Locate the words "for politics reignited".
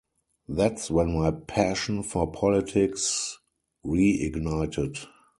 2.01-4.97